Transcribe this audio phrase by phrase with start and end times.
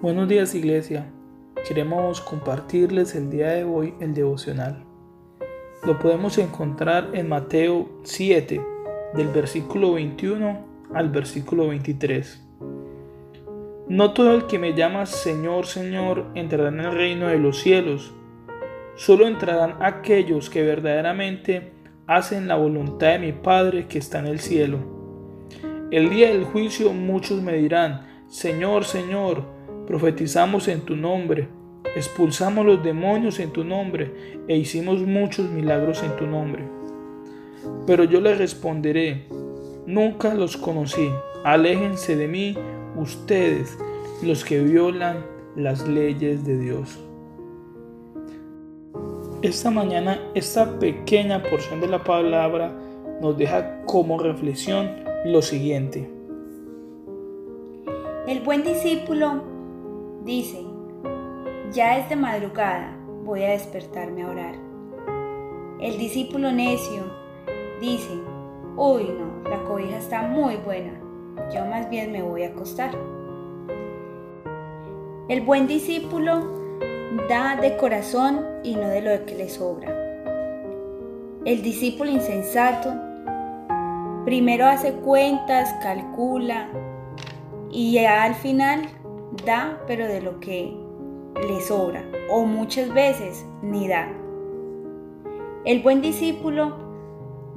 [0.00, 1.10] Buenos días iglesia.
[1.66, 4.84] Queremos compartirles el día de hoy el devocional.
[5.84, 8.64] Lo podemos encontrar en Mateo 7,
[9.14, 10.64] del versículo 21
[10.94, 12.46] al versículo 23.
[13.88, 18.14] No todo el que me llama Señor, Señor entrará en el reino de los cielos.
[18.94, 21.72] Solo entrarán aquellos que verdaderamente
[22.06, 24.78] hacen la voluntad de mi Padre que está en el cielo.
[25.90, 29.57] El día del juicio muchos me dirán, Señor, Señor,
[29.88, 31.48] profetizamos en tu nombre,
[31.96, 36.62] expulsamos los demonios en tu nombre e hicimos muchos milagros en tu nombre.
[37.86, 39.24] Pero yo le responderé,
[39.86, 41.08] nunca los conocí,
[41.42, 42.54] aléjense de mí
[42.96, 43.78] ustedes,
[44.22, 45.24] los que violan
[45.56, 47.00] las leyes de Dios.
[49.40, 52.78] Esta mañana, esta pequeña porción de la palabra
[53.22, 54.90] nos deja como reflexión
[55.24, 56.10] lo siguiente.
[58.26, 59.56] El buen discípulo
[60.28, 60.62] Dice,
[61.72, 64.54] ya es de madrugada, voy a despertarme a orar.
[65.80, 67.02] El discípulo necio
[67.80, 68.12] dice,
[68.76, 71.00] uy no, la cobija está muy buena,
[71.50, 72.90] yo más bien me voy a acostar.
[75.28, 76.42] El buen discípulo
[77.26, 79.88] da de corazón y no de lo que le sobra.
[81.46, 82.92] El discípulo insensato
[84.26, 86.68] primero hace cuentas, calcula
[87.70, 88.82] y al final
[89.44, 90.74] da, pero de lo que
[91.46, 94.08] le sobra, o muchas veces ni da.
[95.64, 96.76] El buen discípulo,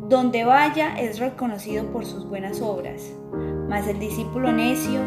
[0.09, 3.13] donde vaya, es reconocido por sus buenas obras,
[3.69, 4.99] mas el discípulo necio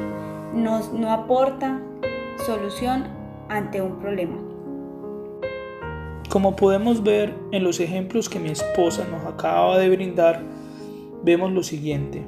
[0.54, 1.80] no, no aporta
[2.46, 3.04] solución
[3.48, 4.38] ante un problema.
[6.30, 10.42] Como podemos ver en los ejemplos que mi esposa nos acaba de brindar,
[11.22, 12.24] vemos lo siguiente.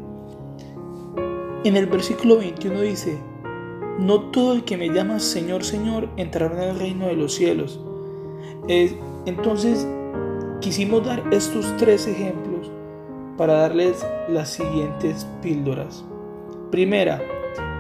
[1.65, 3.19] En el versículo 21 dice,
[3.99, 7.81] no todo el que me llama Señor, Señor entrará en el reino de los cielos.
[9.27, 9.87] entonces,
[10.61, 12.71] quisimos dar estos tres ejemplos
[13.37, 16.05] para darles las siguientes píldoras.
[16.71, 17.23] Primera,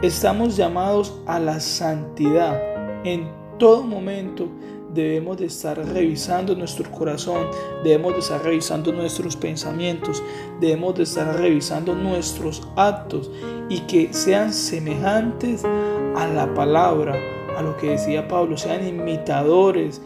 [0.02, 2.60] estamos llamados a la santidad.
[3.04, 3.28] En
[3.58, 4.48] todo momento
[4.96, 7.46] debemos de estar revisando nuestro corazón,
[7.84, 10.22] debemos de estar revisando nuestros pensamientos,
[10.60, 13.30] debemos de estar revisando nuestros actos
[13.68, 17.14] y que sean semejantes a la palabra,
[17.56, 20.02] a lo que decía Pablo, sean imitadores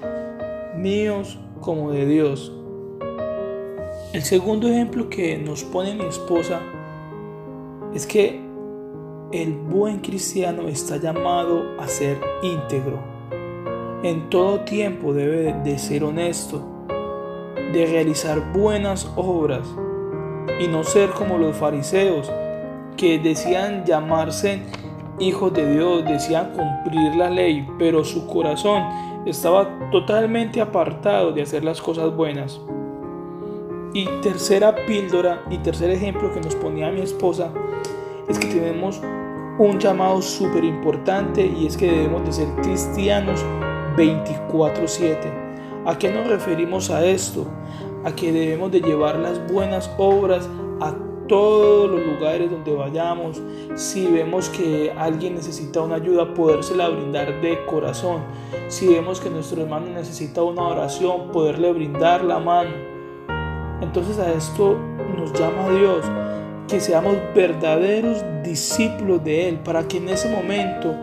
[0.77, 2.53] míos como de Dios.
[4.13, 6.61] El segundo ejemplo que nos pone mi esposa
[7.95, 8.41] es que
[9.33, 13.20] el buen cristiano está llamado a ser íntegro.
[14.03, 16.63] En todo tiempo debe de ser honesto,
[17.75, 19.69] de realizar buenas obras
[20.59, 22.33] y no ser como los fariseos
[22.97, 24.63] que decían llamarse
[25.19, 28.85] hijos de Dios, decían cumplir la ley, pero su corazón
[29.27, 32.59] estaba totalmente apartado de hacer las cosas buenas.
[33.93, 37.51] Y tercera píldora y tercer ejemplo que nos ponía mi esposa
[38.27, 39.03] es que tenemos
[39.59, 43.45] un llamado súper importante y es que debemos de ser cristianos
[43.97, 45.31] 24/7.
[45.87, 47.47] ¿A qué nos referimos a esto?
[48.05, 50.49] A que debemos de llevar las buenas obras
[50.81, 50.95] a
[51.31, 53.41] todos los lugares donde vayamos,
[53.77, 58.23] si vemos que alguien necesita una ayuda, podérsela brindar de corazón.
[58.67, 62.73] Si vemos que nuestro hermano necesita una oración, poderle brindar la mano.
[63.81, 64.77] Entonces a esto
[65.17, 66.05] nos llama Dios,
[66.67, 70.97] que seamos verdaderos discípulos de Él, para que en ese momento,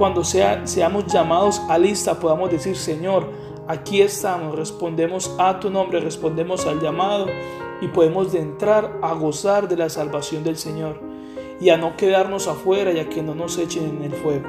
[0.00, 3.26] cuando sea, seamos llamados a lista, podamos decir, Señor,
[3.68, 7.26] aquí estamos, respondemos a tu nombre, respondemos al llamado
[7.82, 10.98] y podemos de entrar a gozar de la salvación del Señor
[11.60, 14.48] y a no quedarnos afuera ya que no nos echen en el fuego.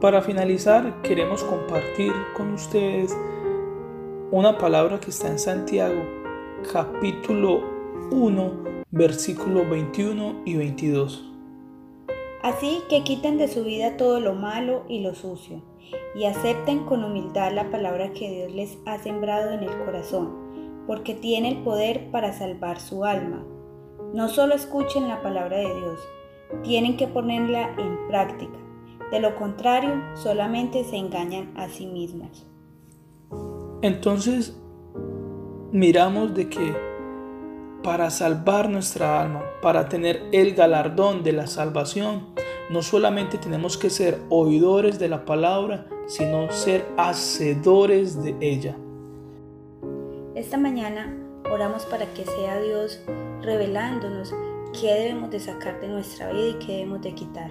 [0.00, 3.18] Para finalizar, queremos compartir con ustedes
[4.30, 6.00] una palabra que está en Santiago,
[6.72, 7.62] capítulo
[8.12, 8.52] 1,
[8.92, 11.29] versículos 21 y 22.
[12.42, 15.62] Así que quiten de su vida todo lo malo y lo sucio,
[16.14, 20.50] y acepten con humildad la palabra que Dios les ha sembrado en el corazón
[20.90, 23.44] porque tiene el poder para salvar su alma.
[24.12, 26.00] No solo escuchen la palabra de Dios,
[26.64, 28.58] tienen que ponerla en práctica.
[29.12, 32.44] De lo contrario, solamente se engañan a sí mismos.
[33.82, 34.60] Entonces,
[35.70, 36.74] miramos de que
[37.82, 42.26] para salvar nuestra alma, para tener el galardón de la salvación,
[42.70, 48.76] no solamente tenemos que ser oidores de la palabra, sino ser hacedores de ella.
[50.34, 51.16] Esta mañana
[51.50, 53.00] oramos para que sea Dios
[53.42, 54.32] revelándonos
[54.78, 57.50] qué debemos de sacar de nuestra vida y qué debemos de quitar.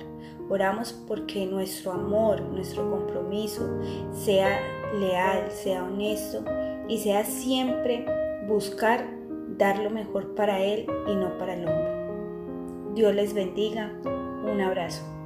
[0.50, 3.68] Oramos porque nuestro amor, nuestro compromiso
[4.14, 4.60] sea
[4.98, 6.44] leal, sea honesto
[6.88, 8.06] y sea siempre
[8.48, 9.19] buscar
[9.60, 12.96] dar lo mejor para Él y no para el hombre.
[12.96, 13.92] Dios les bendiga.
[14.06, 15.19] Un abrazo.